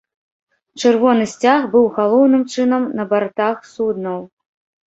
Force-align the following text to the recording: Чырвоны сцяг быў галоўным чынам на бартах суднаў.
Чырвоны 0.81 1.27
сцяг 1.33 1.61
быў 1.75 1.85
галоўным 1.97 2.43
чынам 2.55 2.89
на 3.01 3.09
бартах 3.15 3.57
суднаў. 3.75 4.19